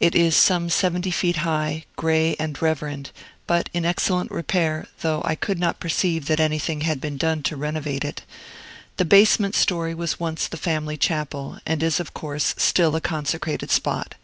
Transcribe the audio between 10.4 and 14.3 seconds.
the family chapel, and is, of course, still a consecrated spot.